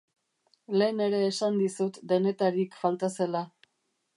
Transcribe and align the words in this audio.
Lehen 0.81 1.03
ere 1.07 1.19
esan 1.25 1.61
dizut 1.65 1.99
denetarik 2.13 2.79
falta 2.85 3.11
zela. 3.19 3.45